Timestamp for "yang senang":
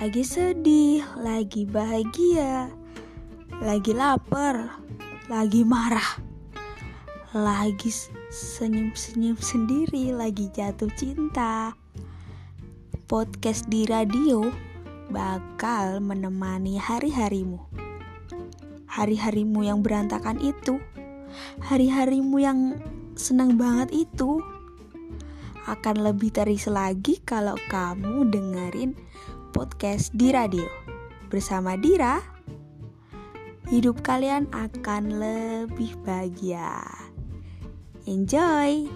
22.40-23.60